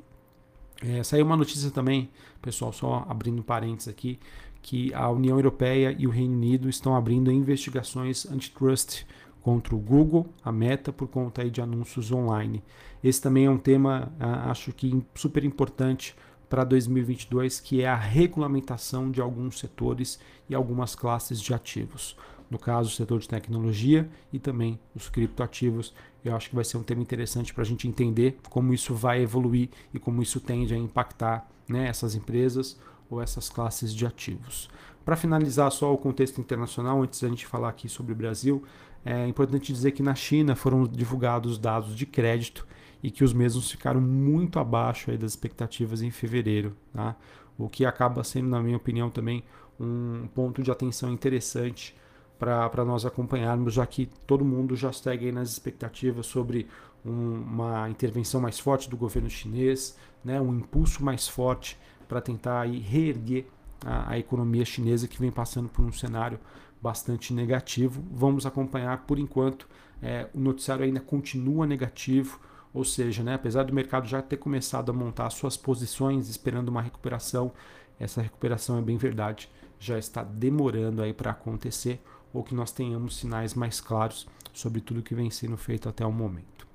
É, 0.83 1.03
saiu 1.03 1.25
uma 1.25 1.37
notícia 1.37 1.71
também, 1.71 2.11
pessoal, 2.41 2.73
só 2.73 3.07
abrindo 3.09 3.43
parênteses 3.43 3.89
aqui, 3.89 4.19
que 4.63 4.93
a 4.95 5.11
União 5.11 5.37
Europeia 5.37 5.95
e 5.99 6.07
o 6.07 6.11
Reino 6.11 6.35
Unido 6.35 6.69
estão 6.71 6.97
abrindo 6.97 7.31
investigações 7.31 8.25
antitrust 8.27 9.05
contra 9.45 9.77
o 9.77 9.79
Google, 9.79 10.27
a 10.43 10.51
Meta, 10.51 10.91
por 10.91 11.07
conta 11.07 11.43
aí 11.43 11.51
de 11.51 11.61
anúncios 11.61 12.11
online. 12.11 12.65
Esse 13.03 13.21
também 13.21 13.45
é 13.45 13.51
um 13.51 13.59
tema, 13.59 14.11
acho 14.19 14.73
que 14.73 15.05
super 15.15 15.45
importante 15.45 16.17
para 16.49 16.65
2022, 16.65 17.61
que 17.61 17.83
é 17.83 17.87
a 17.87 17.95
regulamentação 17.95 19.11
de 19.11 19.21
alguns 19.21 19.59
setores 19.59 20.19
e 20.49 20.55
algumas 20.55 20.95
classes 20.95 21.43
de 21.43 21.53
ativos. 21.53 22.17
No 22.51 22.59
caso, 22.59 22.89
o 22.89 22.93
setor 22.93 23.21
de 23.21 23.29
tecnologia 23.29 24.09
e 24.33 24.39
também 24.39 24.81
os 24.95 25.11
criptoativos. 25.11 25.93
Eu 26.25 26.35
acho 26.35 26.49
que 26.49 26.55
vai 26.55 26.65
ser 26.65 26.79
um 26.79 26.83
tema 26.83 27.03
interessante 27.03 27.53
para 27.53 27.65
a 27.65 27.67
gente 27.67 27.87
entender 27.87 28.39
como 28.49 28.73
isso 28.73 28.95
vai 28.95 29.21
evoluir 29.21 29.69
e 29.93 29.99
como 29.99 30.23
isso 30.23 30.41
tende 30.41 30.73
a 30.73 30.79
impactar 30.79 31.47
né, 31.69 31.87
essas 31.87 32.15
empresas 32.15 32.81
ou 33.11 33.21
essas 33.21 33.51
classes 33.51 33.95
de 33.95 34.07
ativos. 34.07 34.71
Para 35.05 35.17
finalizar 35.17 35.71
só 35.71 35.93
o 35.93 35.99
contexto 35.99 36.41
internacional, 36.41 37.03
antes 37.03 37.21
da 37.21 37.29
gente 37.29 37.47
falar 37.47 37.69
aqui 37.69 37.91
sobre 37.91 38.13
o 38.15 38.17
Brasil, 38.17 38.63
é 39.05 39.27
importante 39.27 39.73
dizer 39.73 39.93
que 39.93 40.03
na 40.03 40.15
China 40.15 40.57
foram 40.57 40.85
divulgados 40.85 41.59
dados 41.59 41.95
de 41.95 42.07
crédito 42.07 42.67
e 43.03 43.11
que 43.11 43.23
os 43.23 43.33
mesmos 43.33 43.71
ficaram 43.71 44.01
muito 44.01 44.59
abaixo 44.59 45.17
das 45.19 45.33
expectativas 45.33 46.01
em 46.01 46.11
fevereiro, 46.11 46.75
tá? 46.93 47.15
o 47.59 47.69
que 47.69 47.85
acaba 47.85 48.25
sendo, 48.25 48.49
na 48.49 48.63
minha 48.63 48.77
opinião, 48.77 49.11
também 49.11 49.45
um 49.79 50.27
ponto 50.35 50.63
de 50.63 50.71
atenção 50.71 51.13
interessante 51.13 51.95
para 52.39 52.85
nós 52.85 53.07
acompanharmos, 53.07 53.75
já 53.75 53.87
que 53.87 54.07
todo 54.27 54.45
mundo 54.45 54.77
já 54.77 54.93
segue 54.93 55.31
nas 55.31 55.51
expectativas 55.51 56.27
sobre 56.27 56.67
um, 57.05 57.43
uma 57.43 57.89
intervenção 57.89 58.41
mais 58.41 58.59
forte 58.59 58.89
do 58.89 58.97
governo 58.97 59.31
chinês, 59.31 59.97
né, 60.25 60.41
um 60.41 60.55
impulso 60.55 61.05
mais 61.05 61.29
forte 61.29 61.79
para 62.09 62.21
tentar 62.21 62.63
aí 62.63 62.79
reerguer 62.79 63.47
a, 63.85 64.13
a 64.13 64.19
economia 64.19 64.65
chinesa 64.65 65.09
que 65.09 65.19
vem 65.19 65.31
passando 65.31 65.69
por 65.69 65.85
um 65.85 65.93
cenário 65.93 66.39
bastante 66.85 67.33
negativo. 67.33 68.05
Vamos 68.13 68.45
acompanhar 68.45 69.07
por 69.07 69.19
enquanto. 69.19 69.67
É, 70.03 70.29
o 70.35 70.39
noticiário 70.39 70.85
ainda 70.85 71.01
continua 71.01 71.67
negativo. 71.67 72.39
Ou 72.75 72.85
seja, 72.85 73.23
né, 73.23 73.35
apesar 73.35 73.63
do 73.63 73.73
mercado 73.73 74.07
já 74.07 74.21
ter 74.21 74.37
começado 74.37 74.91
a 74.91 74.93
montar 74.93 75.31
suas 75.31 75.57
posições 75.57 76.29
esperando 76.29 76.69
uma 76.69 76.83
recuperação, 76.83 77.53
essa 77.99 78.21
recuperação 78.21 78.77
é 78.77 78.83
bem 78.83 78.99
verdade, 78.99 79.49
já 79.79 79.97
está 79.97 80.23
demorando 80.23 81.01
aí 81.01 81.15
para 81.15 81.31
acontecer 81.31 82.03
ou 82.33 82.43
que 82.43 82.55
nós 82.55 82.73
tenhamos 82.73 83.17
sinais 83.17 83.55
mais 83.55 83.81
claros 83.81 84.27
sobre 84.53 84.81
tudo 84.81 85.03
que 85.03 85.15
vem 85.15 85.31
sendo 85.31 85.57
feito 85.57 85.89
até 85.89 86.05
o 86.05 86.13
momento. 86.13 86.67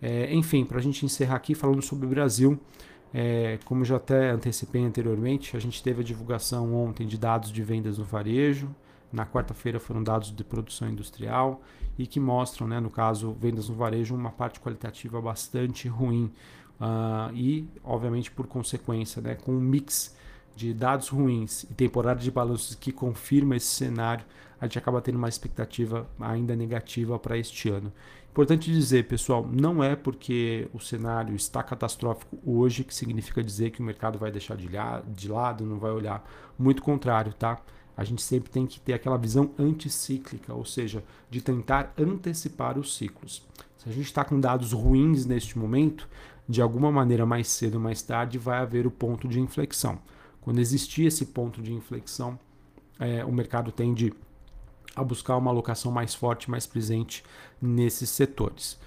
É, 0.00 0.32
enfim, 0.32 0.64
para 0.64 0.78
a 0.78 0.82
gente 0.82 1.04
encerrar 1.04 1.36
aqui 1.36 1.54
falando 1.54 1.82
sobre 1.82 2.06
o 2.06 2.08
Brasil, 2.08 2.58
é, 3.12 3.58
como 3.64 3.84
já 3.84 3.96
até 3.96 4.30
antecipei 4.30 4.82
anteriormente, 4.82 5.56
a 5.56 5.60
gente 5.60 5.82
teve 5.82 6.02
a 6.02 6.04
divulgação 6.04 6.72
ontem 6.72 7.06
de 7.06 7.18
dados 7.18 7.50
de 7.50 7.62
vendas 7.62 7.98
no 7.98 8.04
varejo, 8.04 8.72
na 9.12 9.26
quarta-feira 9.26 9.78
foram 9.78 10.02
dados 10.02 10.34
de 10.34 10.42
produção 10.42 10.88
industrial 10.88 11.62
e 11.98 12.06
que 12.06 12.18
mostram, 12.18 12.66
né, 12.66 12.80
no 12.80 12.90
caso, 12.90 13.32
vendas 13.38 13.68
no 13.68 13.74
varejo, 13.74 14.14
uma 14.14 14.30
parte 14.30 14.58
qualitativa 14.60 15.20
bastante 15.20 15.88
ruim. 15.88 16.32
Uh, 16.80 17.32
e, 17.34 17.68
obviamente, 17.84 18.30
por 18.30 18.46
consequência, 18.46 19.20
né, 19.20 19.34
com 19.34 19.52
um 19.52 19.60
mix 19.60 20.16
de 20.56 20.74
dados 20.74 21.08
ruins 21.08 21.64
e 21.64 21.74
temporada 21.74 22.20
de 22.20 22.30
balanços 22.30 22.74
que 22.74 22.90
confirma 22.90 23.56
esse 23.56 23.66
cenário, 23.66 24.24
a 24.60 24.66
gente 24.66 24.78
acaba 24.78 25.00
tendo 25.00 25.16
uma 25.16 25.28
expectativa 25.28 26.08
ainda 26.20 26.54
negativa 26.54 27.18
para 27.18 27.36
este 27.36 27.68
ano. 27.68 27.92
Importante 28.30 28.72
dizer, 28.72 29.06
pessoal, 29.08 29.46
não 29.46 29.84
é 29.84 29.94
porque 29.94 30.68
o 30.72 30.80
cenário 30.80 31.34
está 31.34 31.62
catastrófico 31.62 32.38
hoje 32.46 32.82
que 32.82 32.94
significa 32.94 33.44
dizer 33.44 33.70
que 33.70 33.80
o 33.80 33.82
mercado 33.84 34.18
vai 34.18 34.30
deixar 34.30 34.56
de 34.56 35.28
lado, 35.28 35.66
não 35.66 35.78
vai 35.78 35.90
olhar. 35.90 36.24
Muito 36.58 36.82
contrário, 36.82 37.34
tá? 37.34 37.60
A 37.96 38.04
gente 38.04 38.22
sempre 38.22 38.50
tem 38.50 38.66
que 38.66 38.80
ter 38.80 38.92
aquela 38.92 39.16
visão 39.16 39.50
anticíclica, 39.58 40.54
ou 40.54 40.64
seja, 40.64 41.04
de 41.30 41.40
tentar 41.40 41.92
antecipar 41.98 42.78
os 42.78 42.96
ciclos. 42.96 43.42
Se 43.76 43.88
a 43.88 43.92
gente 43.92 44.06
está 44.06 44.24
com 44.24 44.38
dados 44.38 44.72
ruins 44.72 45.26
neste 45.26 45.58
momento, 45.58 46.08
de 46.48 46.60
alguma 46.60 46.90
maneira 46.90 47.26
mais 47.26 47.48
cedo 47.48 47.74
ou 47.74 47.80
mais 47.80 48.02
tarde 48.02 48.38
vai 48.38 48.58
haver 48.58 48.86
o 48.86 48.90
ponto 48.90 49.28
de 49.28 49.40
inflexão. 49.40 49.98
Quando 50.40 50.58
existir 50.58 51.04
esse 51.04 51.26
ponto 51.26 51.62
de 51.62 51.72
inflexão, 51.72 52.38
é, 52.98 53.24
o 53.24 53.32
mercado 53.32 53.70
tende 53.70 54.12
a 54.94 55.02
buscar 55.02 55.36
uma 55.36 55.50
alocação 55.50 55.90
mais 55.90 56.14
forte, 56.14 56.50
mais 56.50 56.66
presente 56.66 57.24
nesses 57.60 58.10
setores. 58.10 58.78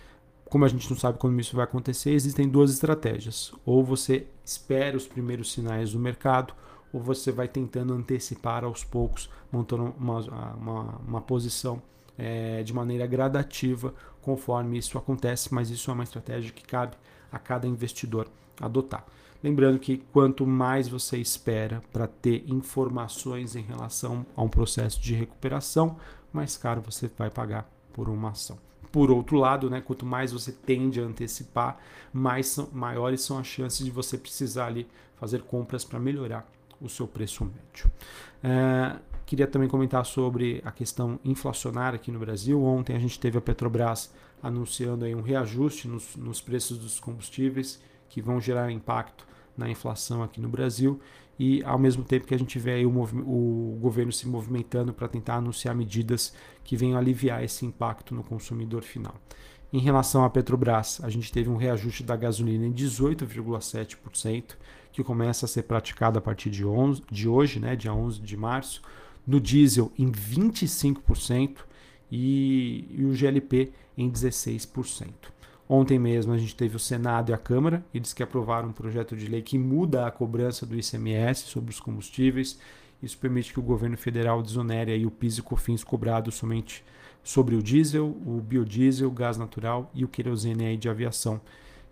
Como 0.46 0.64
a 0.64 0.68
gente 0.68 0.90
não 0.90 0.98
sabe 0.98 1.18
quando 1.18 1.40
isso 1.40 1.56
vai 1.56 1.66
acontecer, 1.66 2.12
existem 2.12 2.48
duas 2.48 2.72
estratégias. 2.72 3.52
Ou 3.66 3.84
você 3.84 4.28
espera 4.44 4.96
os 4.96 5.08
primeiros 5.08 5.52
sinais 5.52 5.92
do 5.92 6.00
mercado, 6.00 6.54
ou 6.96 7.02
você 7.02 7.30
vai 7.30 7.50
tentando 7.50 7.94
antecipar 7.94 8.64
aos 8.64 8.86
poucos, 8.86 9.30
montando 9.52 9.94
uma, 10.00 10.20
uma, 10.56 10.82
uma 11.06 11.22
posição 11.22 11.82
é, 12.18 12.64
de 12.64 12.74
maneira 12.74 13.06
gradativa 13.06 13.94
conforme 14.22 14.78
isso 14.78 14.98
acontece, 14.98 15.54
mas 15.54 15.70
isso 15.70 15.92
é 15.92 15.94
uma 15.94 16.06
estratégia 16.06 16.54
que 16.54 16.64
cabe 16.64 16.96
a 17.30 17.38
cada 17.38 17.68
investidor 17.68 18.30
adotar. 18.62 19.06
Lembrando 19.44 19.78
que 19.78 19.98
quanto 20.14 20.48
mais 20.48 20.88
você 20.88 21.18
espera 21.18 21.84
para 21.92 22.08
ter 22.08 22.46
informações 22.48 23.58
em 23.58 23.62
relação 23.62 24.26
a 24.34 24.42
um 24.42 24.48
processo 24.48 25.02
de 25.02 25.14
recuperação, 25.14 25.98
mais 26.32 26.56
caro 26.56 26.82
você 26.82 27.12
vai 27.18 27.30
pagar 27.30 27.70
por 27.92 28.08
uma 28.08 28.30
ação. 28.30 28.58
Por 28.90 29.12
outro 29.12 29.36
lado, 29.36 29.70
né, 29.70 29.82
quanto 29.82 30.06
mais 30.06 30.32
você 30.32 30.54
tende 30.54 31.02
a 31.02 31.04
antecipar, 31.04 31.78
mais 32.14 32.48
são, 32.48 32.70
maiores 32.72 33.20
são 33.20 33.38
as 33.38 33.48
chances 33.48 33.86
de 33.86 33.92
você 33.92 34.18
precisar 34.18 34.68
ali 34.68 34.88
fazer 35.18 35.42
compras 35.42 35.84
para 35.84 36.00
melhorar 36.00 36.50
o 36.86 36.90
seu 36.90 37.08
preço 37.08 37.44
médio. 37.44 37.92
É, 38.44 38.96
queria 39.26 39.48
também 39.48 39.68
comentar 39.68 40.06
sobre 40.06 40.62
a 40.64 40.72
questão 40.72 41.20
inflacionária 41.26 41.98
aqui 41.98 42.12
no 42.12 42.20
Brasil. 42.20 42.64
Ontem 42.64 42.96
a 42.96 43.00
gente 43.00 43.20
teve 43.20 43.38
a 43.38 43.42
Petrobras 43.42 44.14
anunciando 44.42 45.06
aí 45.06 45.16
um 45.16 45.22
reajuste 45.22 45.88
nos, 45.88 46.16
nos 46.16 46.40
preços 46.40 46.78
dos 46.78 47.00
combustíveis 47.00 47.82
que 48.08 48.22
vão 48.22 48.40
gerar 48.40 48.72
impacto 48.72 49.28
na 49.58 49.70
inflação 49.70 50.22
aqui 50.22 50.40
no 50.40 50.50
Brasil 50.50 51.00
e 51.40 51.64
ao 51.64 51.78
mesmo 51.78 52.04
tempo 52.04 52.28
que 52.28 52.34
a 52.34 52.40
gente 52.40 52.58
vê 52.60 52.74
aí 52.74 52.86
o, 52.86 52.92
o 52.92 53.78
governo 53.82 54.12
se 54.12 54.28
movimentando 54.28 54.94
para 54.94 55.08
tentar 55.08 55.36
anunciar 55.36 55.76
medidas 55.76 56.34
que 56.64 56.78
venham 56.78 56.98
aliviar 56.98 57.44
esse 57.44 57.66
impacto 57.66 58.14
no 58.14 58.24
consumidor 58.24 58.84
final. 58.84 59.16
Em 59.76 59.80
relação 59.80 60.24
à 60.24 60.30
Petrobras, 60.30 61.02
a 61.04 61.10
gente 61.10 61.30
teve 61.30 61.50
um 61.50 61.58
reajuste 61.58 62.02
da 62.02 62.16
gasolina 62.16 62.66
em 62.66 62.72
18,7%, 62.72 64.56
que 64.90 65.04
começa 65.04 65.46
a 65.46 65.50
ser 65.50 65.64
praticado 65.64 66.18
a 66.18 66.22
partir 66.22 66.50
de, 66.50 66.66
11, 66.66 67.04
de 67.12 67.28
hoje, 67.28 67.60
né, 67.60 67.76
dia 67.76 67.94
11 67.94 68.22
de 68.22 68.38
março, 68.38 68.82
no 69.28 69.38
diesel 69.38 69.92
em 70.00 70.10
25% 70.10 71.58
e, 72.10 72.86
e 72.90 73.04
o 73.04 73.14
GLP 73.14 73.74
em 73.98 74.10
16%. 74.10 75.10
Ontem 75.68 76.00
mesmo 76.00 76.32
a 76.32 76.38
gente 76.38 76.56
teve 76.56 76.78
o 76.78 76.80
Senado 76.80 77.32
e 77.32 77.34
a 77.34 77.38
Câmara, 77.38 77.84
eles 77.94 78.14
que 78.14 78.24
aprovaram 78.24 78.70
um 78.70 78.72
projeto 78.72 79.14
de 79.14 79.28
lei 79.28 79.42
que 79.42 79.58
muda 79.58 80.08
a 80.08 80.12
cobrança 80.12 80.66
do 80.66 80.78
ICMS 80.78 81.48
sobre 81.48 81.72
os 81.72 81.82
combustíveis. 81.82 82.58
Isso 83.06 83.20
permite 83.20 83.54
que 83.54 83.60
o 83.60 83.64
governo 83.64 83.96
federal 83.96 84.42
desonere 84.42 84.92
aí 84.92 85.06
o 85.06 85.12
PIS 85.12 85.38
e 85.38 85.44
COFINS 85.44 85.84
cobrados 85.84 86.34
somente 86.34 86.84
sobre 87.24 87.54
o 87.54 87.62
diesel, 87.62 88.08
o 88.26 88.42
biodiesel, 88.42 89.10
o 89.10 89.12
gás 89.12 89.38
natural 89.38 89.92
e 89.94 90.04
o 90.04 90.08
querosene 90.08 90.66
aí 90.66 90.76
de 90.76 90.90
aviação. 90.90 91.40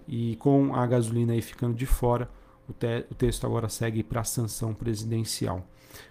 E 0.08 0.36
com 0.38 0.76
a 0.76 0.88
gasolina 0.88 1.34
aí 1.34 1.42
ficando 1.44 1.76
de 1.76 1.86
fora, 1.86 2.28
o, 2.68 2.74
te 2.74 3.06
o 3.12 3.14
texto 3.14 3.46
agora 3.46 3.70
segue 3.70 4.02
para 4.02 4.22
a 4.22 4.24
sanção 4.24 4.74
presidencial. 4.74 5.64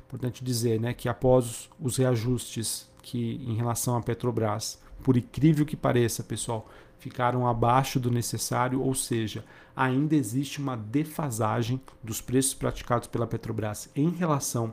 Importante 0.06 0.44
dizer 0.44 0.80
né, 0.80 0.94
que 0.94 1.09
após 1.09 1.68
os 1.80 1.97
reajustes 1.97 2.88
que 3.02 3.44
em 3.44 3.56
relação 3.56 3.97
à 3.97 4.00
Petrobras, 4.00 4.80
por 5.02 5.16
incrível 5.16 5.66
que 5.66 5.76
pareça, 5.76 6.23
pessoal, 6.23 6.71
ficaram 7.00 7.49
abaixo 7.49 7.99
do 7.99 8.09
necessário, 8.09 8.80
ou 8.80 8.94
seja, 8.94 9.44
ainda 9.75 10.14
existe 10.14 10.61
uma 10.61 10.76
defasagem 10.76 11.80
dos 12.00 12.21
preços 12.21 12.54
praticados 12.54 13.09
pela 13.09 13.26
Petrobras 13.26 13.90
em 13.97 14.09
relação 14.11 14.73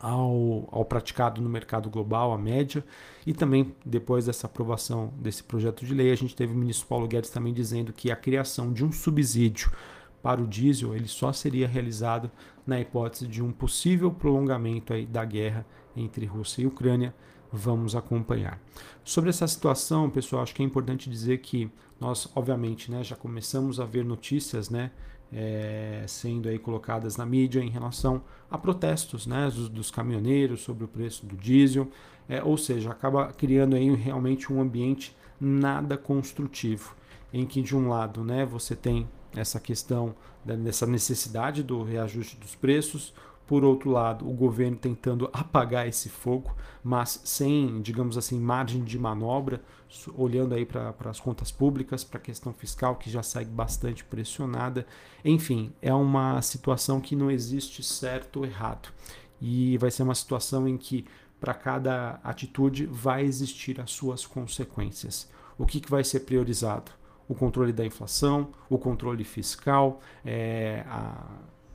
ao, 0.00 0.68
ao 0.70 0.84
praticado 0.84 1.40
no 1.40 1.48
mercado 1.48 1.88
global, 1.88 2.32
a 2.32 2.38
média, 2.38 2.84
e 3.26 3.32
também 3.32 3.74
depois 3.84 4.26
dessa 4.26 4.46
aprovação 4.46 5.12
desse 5.16 5.42
projeto 5.42 5.84
de 5.84 5.94
lei, 5.94 6.12
a 6.12 6.16
gente 6.16 6.36
teve 6.36 6.52
o 6.52 6.56
ministro 6.56 6.86
Paulo 6.86 7.08
Guedes 7.08 7.30
também 7.30 7.52
dizendo 7.52 7.92
que 7.92 8.10
a 8.10 8.16
criação 8.16 8.72
de 8.72 8.84
um 8.84 8.92
subsídio 8.92 9.70
para 10.22 10.40
o 10.40 10.46
diesel 10.46 10.94
ele 10.94 11.08
só 11.08 11.32
seria 11.32 11.68
realizado 11.68 12.30
na 12.66 12.80
hipótese 12.80 13.26
de 13.26 13.42
um 13.42 13.52
possível 13.52 14.10
prolongamento 14.10 14.92
aí 14.92 15.04
da 15.04 15.24
guerra 15.24 15.66
entre 15.94 16.24
Rússia 16.24 16.62
e 16.62 16.66
Ucrânia. 16.66 17.14
Vamos 17.52 17.94
acompanhar. 17.94 18.58
Sobre 19.04 19.30
essa 19.30 19.46
situação, 19.46 20.10
pessoal, 20.10 20.42
acho 20.42 20.54
que 20.54 20.62
é 20.62 20.66
importante 20.66 21.08
dizer 21.08 21.38
que 21.38 21.70
nós, 22.00 22.28
obviamente, 22.34 22.90
né, 22.90 23.04
já 23.04 23.14
começamos 23.14 23.78
a 23.78 23.84
ver 23.84 24.04
notícias, 24.04 24.70
né, 24.70 24.90
é, 25.34 26.04
sendo 26.06 26.48
aí 26.48 26.58
colocadas 26.58 27.16
na 27.16 27.26
mídia 27.26 27.60
em 27.60 27.68
relação 27.68 28.22
a 28.48 28.56
protestos 28.56 29.26
né, 29.26 29.46
dos, 29.46 29.68
dos 29.68 29.90
caminhoneiros 29.90 30.60
sobre 30.60 30.84
o 30.84 30.88
preço 30.88 31.26
do 31.26 31.36
diesel, 31.36 31.88
é, 32.28 32.42
ou 32.42 32.56
seja, 32.56 32.90
acaba 32.90 33.32
criando 33.32 33.74
aí 33.74 33.92
realmente 33.94 34.52
um 34.52 34.60
ambiente 34.60 35.14
nada 35.40 35.96
construtivo, 35.96 36.94
em 37.32 37.44
que 37.44 37.60
de 37.60 37.76
um 37.76 37.88
lado 37.88 38.22
né, 38.22 38.46
você 38.46 38.76
tem 38.76 39.08
essa 39.34 39.58
questão 39.58 40.14
dessa 40.44 40.86
necessidade 40.86 41.62
do 41.62 41.82
reajuste 41.82 42.36
dos 42.36 42.54
preços, 42.54 43.12
por 43.46 43.62
outro 43.62 43.90
lado, 43.90 44.28
o 44.28 44.32
governo 44.32 44.76
tentando 44.76 45.28
apagar 45.32 45.86
esse 45.86 46.08
fogo, 46.08 46.54
mas 46.82 47.20
sem, 47.24 47.82
digamos 47.82 48.16
assim, 48.16 48.40
margem 48.40 48.82
de 48.82 48.98
manobra, 48.98 49.62
olhando 50.16 50.54
aí 50.54 50.64
para 50.64 50.94
as 51.04 51.20
contas 51.20 51.52
públicas, 51.52 52.02
para 52.02 52.18
a 52.18 52.22
questão 52.22 52.52
fiscal 52.52 52.96
que 52.96 53.10
já 53.10 53.22
segue 53.22 53.50
bastante 53.50 54.02
pressionada. 54.04 54.86
Enfim, 55.24 55.72
é 55.82 55.92
uma 55.92 56.40
situação 56.40 57.00
que 57.00 57.14
não 57.14 57.30
existe 57.30 57.82
certo 57.82 58.40
ou 58.40 58.46
errado. 58.46 58.88
E 59.40 59.76
vai 59.78 59.90
ser 59.90 60.02
uma 60.02 60.14
situação 60.14 60.66
em 60.66 60.78
que 60.78 61.04
para 61.38 61.52
cada 61.52 62.20
atitude 62.24 62.86
vai 62.86 63.24
existir 63.24 63.78
as 63.78 63.90
suas 63.90 64.26
consequências. 64.26 65.30
O 65.58 65.66
que, 65.66 65.80
que 65.80 65.90
vai 65.90 66.02
ser 66.02 66.20
priorizado? 66.20 66.90
O 67.28 67.34
controle 67.34 67.72
da 67.72 67.84
inflação, 67.84 68.48
o 68.68 68.78
controle 68.78 69.24
fiscal, 69.24 70.00
é, 70.24 70.82
a, 70.86 71.26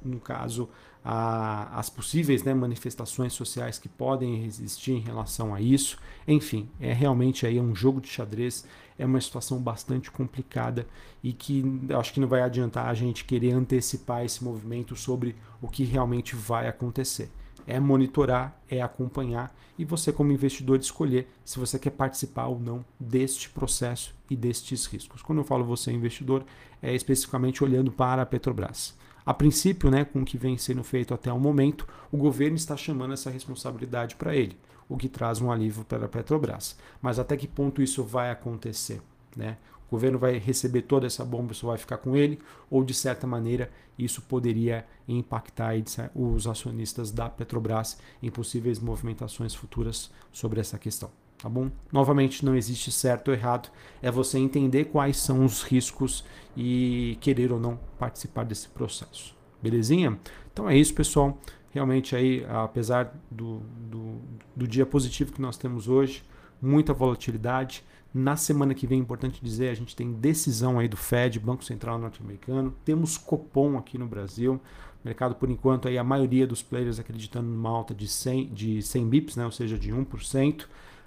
no 0.04 0.20
caso, 0.20 0.70
a, 1.04 1.80
as 1.80 1.90
possíveis 1.90 2.44
né, 2.44 2.54
manifestações 2.54 3.34
sociais 3.34 3.80
que 3.80 3.88
podem 3.88 4.46
existir 4.46 4.92
em 4.92 5.00
relação 5.00 5.54
a 5.54 5.62
isso. 5.62 5.98
Enfim, 6.28 6.70
é 6.80 6.94
realmente 6.94 7.46
aí 7.46 7.60
um 7.60 7.74
jogo 7.74 8.02
de 8.02 8.08
xadrez, 8.08 8.66
é 8.98 9.06
uma 9.06 9.22
situação 9.22 9.60
bastante 9.60 10.12
complicada 10.12 10.86
e 11.24 11.32
que 11.32 11.64
acho 11.98 12.14
que 12.14 12.20
não 12.20 12.28
vai 12.28 12.42
adiantar 12.42 12.88
a 12.88 12.94
gente 12.94 13.24
querer 13.24 13.54
antecipar 13.54 14.26
esse 14.26 14.44
movimento 14.44 14.96
sobre 14.96 15.36
o 15.62 15.68
que 15.68 15.84
realmente 15.84 16.36
vai 16.36 16.68
acontecer. 16.68 17.30
É 17.66 17.80
monitorar, 17.80 18.60
é 18.70 18.82
acompanhar 18.82 19.56
e 19.78 19.86
você, 19.86 20.12
como 20.12 20.34
investidor, 20.34 20.78
escolher 20.78 21.30
se 21.46 21.58
você 21.58 21.80
quer 21.80 21.92
participar 21.92 22.48
ou 22.48 22.60
não 22.60 22.84
deste 23.00 23.50
processo 23.50 24.14
e 24.30 24.36
destes 24.36 24.86
riscos. 24.86 25.22
Quando 25.22 25.40
eu 25.40 25.46
falo 25.46 25.64
você, 25.64 25.90
investidor, 25.90 26.44
é 26.82 26.94
especificamente 26.94 27.64
olhando 27.64 27.90
para 27.90 28.22
a 28.22 28.26
Petrobras. 28.26 28.98
A 29.26 29.34
princípio, 29.34 29.92
né, 29.92 30.06
com 30.06 30.22
o 30.22 30.26
que 30.26 30.38
vem 30.38 30.58
sendo 30.58 30.84
feito 30.84 31.14
até 31.14 31.32
o 31.32 31.40
momento, 31.40 31.88
o 32.12 32.18
governo 32.18 32.56
está 32.56 32.76
chamando 32.76 33.14
essa 33.14 33.30
responsabilidade 33.30 34.16
para 34.16 34.36
ele, 34.36 34.58
o 34.88 34.98
que 34.98 35.08
traz 35.08 35.40
um 35.42 35.52
alívio 35.52 35.84
para 35.84 36.06
a 36.06 36.10
Petrobras. 36.10 36.78
Mas 37.02 37.20
até 37.20 37.38
que 37.38 37.48
ponto 37.48 37.82
isso 37.82 38.04
vai 38.04 38.32
acontecer? 38.32 39.02
Né? 39.36 39.58
o 39.90 39.96
governo 39.96 40.20
vai 40.20 40.38
receber 40.38 40.84
toda 40.84 41.08
essa 41.08 41.26
bomba, 41.26 41.52
isso 41.52 41.66
vai 41.66 41.78
ficar 41.78 41.98
com 41.98 42.16
ele, 42.16 42.40
ou 42.70 42.84
de 42.84 42.94
certa 42.94 43.26
maneira 43.26 43.72
isso 43.98 44.22
poderia 44.22 44.86
impactar 45.08 45.74
os 46.14 46.48
acionistas 46.48 47.12
da 47.12 47.28
Petrobras 47.28 47.98
em 48.22 48.30
possíveis 48.30 48.80
movimentações 48.80 49.54
futuras 49.56 50.12
sobre 50.32 50.62
essa 50.62 50.78
questão. 50.78 51.10
Tá 51.42 51.48
bom? 51.48 51.72
Novamente, 51.92 52.44
não 52.44 52.54
existe 52.54 52.92
certo 52.92 53.30
ou 53.30 53.34
errado, 53.34 53.70
é 54.02 54.12
você 54.12 54.38
entender 54.38 54.86
quais 54.86 55.16
são 55.16 55.46
os 55.46 55.64
riscos 55.64 56.26
e 56.56 57.18
querer 57.22 57.54
ou 57.54 57.60
não 57.60 57.80
participar 57.98 58.44
desse 58.44 58.68
processo. 58.68 59.34
Belezinha? 59.64 60.20
Então 60.52 60.70
é 60.70 60.78
isso, 60.78 60.94
pessoal. 60.94 61.38
Realmente 61.72 62.14
aí, 62.14 62.46
apesar 62.50 63.16
do, 63.32 63.62
do, 63.90 64.18
do 64.54 64.68
dia 64.68 64.86
positivo 64.86 65.32
que 65.32 65.42
nós 65.42 65.56
temos 65.56 65.88
hoje, 65.88 66.24
muita 66.62 66.94
volatilidade, 66.94 67.86
na 68.14 68.36
semana 68.36 68.74
que 68.74 68.88
vem, 68.88 69.00
importante 69.00 69.40
dizer, 69.42 69.70
a 69.70 69.74
gente 69.76 69.96
tem 69.96 70.12
decisão 70.12 70.80
aí 70.80 70.90
do 70.90 70.98
Fed, 70.98 71.40
Banco 71.40 71.64
Central 71.64 71.98
Norte-Americano, 72.00 72.76
temos 72.84 73.18
Copom 73.18 73.78
aqui 73.78 73.98
no 73.98 74.08
Brasil, 74.08 74.60
mercado 75.06 75.36
por 75.36 75.50
enquanto 75.50 75.88
aí 75.88 75.98
a 75.98 76.04
maioria 76.04 76.46
dos 76.46 76.62
players 76.62 77.00
acreditando 77.00 77.48
numa 77.48 77.70
alta 77.70 77.94
de 77.94 78.08
100, 78.08 78.48
de 78.48 78.82
100 78.82 79.10
bips, 79.10 79.36
né, 79.38 79.46
ou 79.46 79.52
seja, 79.52 79.78
de 79.78 79.94
1%. 79.94 80.66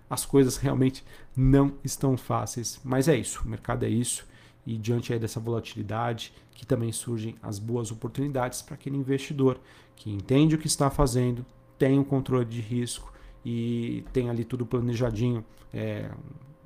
As 0.09 0.25
coisas 0.26 0.56
realmente 0.56 1.04
não 1.35 1.75
estão 1.82 2.16
fáceis, 2.16 2.80
mas 2.85 3.09
é 3.09 3.16
isso, 3.16 3.42
o 3.44 3.49
mercado 3.49 3.85
é 3.85 3.88
isso 3.88 4.26
e 4.66 4.76
diante 4.76 5.12
aí 5.12 5.18
dessa 5.18 5.40
volatilidade 5.40 6.32
que 6.52 6.64
também 6.64 6.92
surgem 6.92 7.35
as 7.42 7.59
boas 7.59 7.90
oportunidades 7.90 8.62
para 8.62 8.75
aquele 8.75 8.97
investidor 8.97 9.59
que 9.97 10.11
entende 10.11 10.54
o 10.54 10.59
que 10.59 10.66
está 10.66 10.90
fazendo, 10.90 11.44
tem 11.78 11.99
o 11.99 12.04
controle 12.04 12.44
de 12.44 12.61
risco 12.61 13.12
e 13.44 14.04
tem 14.12 14.30
ali 14.30 14.44
tudo 14.44 14.64
planejadinho, 14.64 15.44
é, 15.75 16.11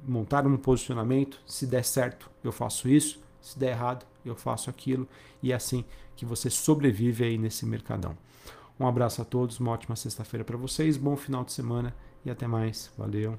montar 0.07 0.47
um 0.47 0.57
posicionamento. 0.57 1.41
Se 1.47 1.67
der 1.67 1.85
certo, 1.85 2.31
eu 2.45 2.53
faço 2.53 2.89
isso. 2.89 3.21
Se 3.41 3.59
der 3.59 3.71
errado, 3.71 4.05
eu 4.25 4.35
faço 4.35 4.69
aquilo. 4.69 5.09
E 5.43 5.53
é 5.53 5.55
assim 5.55 5.85
que 6.15 6.27
você 6.27 6.51
sobrevive 6.51 7.25
aí 7.25 7.39
nesse 7.39 7.65
mercadão. 7.65 8.17
Um 8.79 8.87
abraço 8.87 9.23
a 9.23 9.25
todos, 9.25 9.59
uma 9.59 9.73
ótima 9.73 9.97
sexta-feira 9.97 10.45
para 10.45 10.57
vocês, 10.57 10.99
bom 10.99 11.17
final 11.17 11.45
de 11.45 11.53
semana 11.53 11.95
e 12.27 12.31
até 12.31 12.47
mais. 12.47 12.93
Valeu. 12.99 13.39